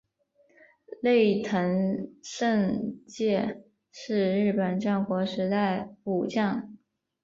[1.03, 3.61] 内藤胜介
[3.91, 6.75] 是日本战国时代武将。